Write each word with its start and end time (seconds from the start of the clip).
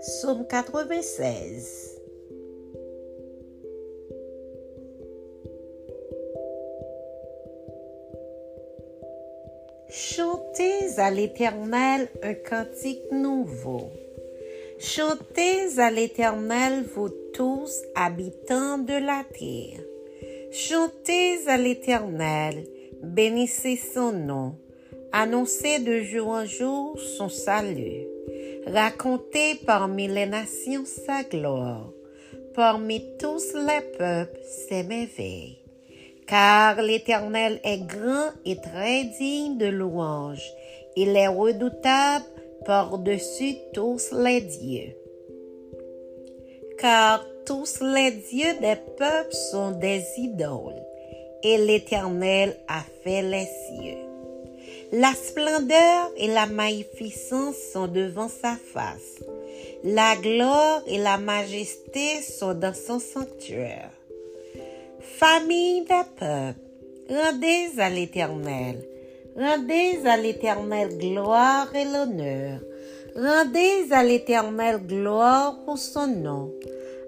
Psaume 0.00 0.46
96 0.46 2.00
Chantez 9.90 10.98
à 10.98 11.10
l'Éternel 11.10 12.08
un 12.22 12.34
cantique 12.34 13.10
nouveau. 13.10 13.90
Chantez 14.78 15.78
à 15.78 15.90
l'Éternel, 15.90 16.84
vous 16.94 17.08
tous, 17.34 17.82
habitants 17.96 18.78
de 18.78 18.92
la 18.92 19.24
terre. 19.24 19.84
Chantez 20.52 21.48
à 21.48 21.56
l'Éternel, 21.56 22.64
bénissez 23.02 23.76
son 23.76 24.12
nom, 24.12 24.54
annoncez 25.10 25.80
de 25.80 26.02
jour 26.02 26.28
en 26.28 26.44
jour 26.44 27.00
son 27.00 27.28
salut. 27.28 28.17
Racontez 28.66 29.54
parmi 29.64 30.08
les 30.08 30.26
nations 30.26 30.84
sa 30.84 31.22
gloire, 31.22 31.90
parmi 32.54 33.02
tous 33.18 33.54
les 33.54 33.80
peuples 33.96 34.40
ses 34.42 34.82
merveilles. 34.82 35.58
Car 36.26 36.82
l'Éternel 36.82 37.60
est 37.64 37.86
grand 37.86 38.30
et 38.44 38.56
très 38.56 39.04
digne 39.18 39.56
de 39.56 39.66
louange. 39.66 40.46
Il 40.96 41.16
est 41.16 41.28
redoutable 41.28 42.26
par-dessus 42.66 43.56
tous 43.72 44.12
les 44.12 44.42
dieux. 44.42 44.94
Car 46.78 47.24
tous 47.46 47.80
les 47.80 48.10
dieux 48.10 48.58
des 48.60 48.76
peuples 48.98 49.34
sont 49.50 49.70
des 49.70 50.04
idoles, 50.18 50.82
et 51.42 51.56
l'Éternel 51.56 52.54
a 52.68 52.82
fait 53.02 53.22
les 53.22 53.46
cieux. 53.46 54.07
La 54.92 55.12
splendeur 55.12 56.10
et 56.16 56.28
la 56.28 56.46
magnificence 56.46 57.56
sont 57.74 57.88
devant 57.88 58.28
sa 58.28 58.56
face. 58.56 59.22
La 59.84 60.16
gloire 60.16 60.82
et 60.86 60.96
la 60.96 61.18
majesté 61.18 62.22
sont 62.22 62.54
dans 62.54 62.72
son 62.72 62.98
sanctuaire. 62.98 63.90
Famille 65.00 65.82
des 65.82 66.02
peuples, 66.18 66.60
rendez 67.10 67.68
à 67.78 67.90
l'Éternel, 67.90 68.82
rendez 69.36 69.98
à 70.06 70.16
l'Éternel 70.16 70.96
gloire 70.96 71.74
et 71.74 71.84
l'honneur, 71.84 72.60
rendez 73.14 73.92
à 73.92 74.02
l'Éternel 74.02 74.78
gloire 74.78 75.58
pour 75.66 75.76
son 75.76 76.06
nom, 76.06 76.50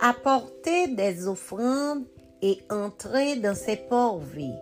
apportez 0.00 0.86
des 0.86 1.26
offrandes 1.26 2.04
et 2.40 2.58
entrez 2.70 3.34
dans 3.36 3.56
ses 3.56 3.76
ports-vies. 3.76 4.60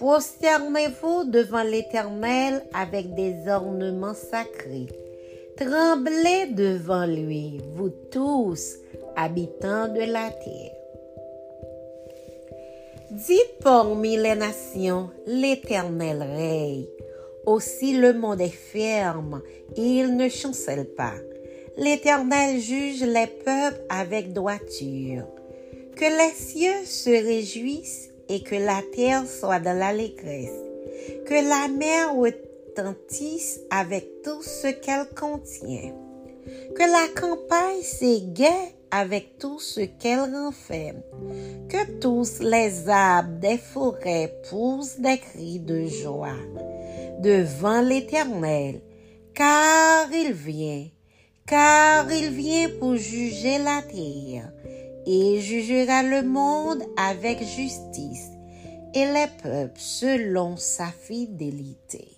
Prosternez-vous 0.00 1.24
devant 1.24 1.62
l'Éternel 1.62 2.64
avec 2.72 3.14
des 3.14 3.46
ornements 3.48 4.14
sacrés. 4.14 4.86
Tremblez 5.58 6.46
devant 6.54 7.04
lui, 7.04 7.60
vous 7.74 7.90
tous, 8.10 8.78
habitants 9.14 9.88
de 9.88 10.10
la 10.10 10.30
terre. 10.30 10.72
Dites 13.10 13.58
parmi 13.62 14.16
les 14.16 14.36
nations, 14.36 15.10
l'Éternel 15.26 16.22
règne. 16.22 16.86
Aussi 17.44 17.92
le 17.92 18.14
monde 18.14 18.40
est 18.40 18.48
ferme, 18.48 19.42
il 19.76 20.16
ne 20.16 20.30
chancelle 20.30 20.86
pas. 20.86 21.12
L'Éternel 21.76 22.58
juge 22.58 23.02
les 23.02 23.26
peuples 23.26 23.84
avec 23.90 24.32
droiture. 24.32 25.26
Que 25.94 26.06
les 26.06 26.34
cieux 26.34 26.86
se 26.86 27.10
réjouissent 27.10 28.09
et 28.30 28.42
que 28.42 28.54
la 28.54 28.80
terre 28.94 29.26
soit 29.26 29.58
dans 29.60 29.76
l'allégresse. 29.76 30.56
Que 31.26 31.34
la 31.34 31.68
mer 31.68 32.14
retentisse 32.14 33.60
avec 33.70 34.22
tout 34.22 34.42
ce 34.42 34.68
qu'elle 34.68 35.08
contient. 35.14 35.92
Que 36.74 36.82
la 36.82 37.20
campagne 37.20 37.82
s'égaie 37.82 38.74
avec 38.92 39.38
tout 39.38 39.58
ce 39.58 39.80
qu'elle 39.80 40.20
renferme. 40.20 41.02
Que 41.68 41.98
tous 41.98 42.40
les 42.40 42.88
arbres 42.88 43.40
des 43.40 43.58
forêts 43.58 44.32
poussent 44.48 44.98
des 44.98 45.18
cris 45.18 45.58
de 45.58 45.86
joie 45.86 46.38
devant 47.20 47.82
l'Éternel, 47.82 48.80
car 49.34 50.10
il 50.12 50.32
vient, 50.32 50.86
car 51.46 52.10
il 52.10 52.30
vient 52.30 52.70
pour 52.78 52.96
juger 52.96 53.58
la 53.58 53.82
terre, 53.82 54.50
et 55.06 55.40
jugera 55.40 56.02
le 56.02 56.22
monde 56.22 56.82
avec 56.96 57.38
justice, 57.42 58.30
et 58.94 59.06
les 59.06 59.28
peuples 59.42 59.78
selon 59.78 60.56
sa 60.56 60.86
fidélité. 60.86 62.08